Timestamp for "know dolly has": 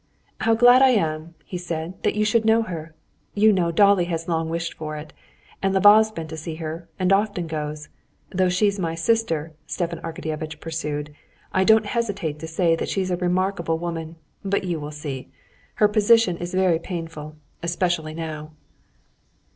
3.53-4.27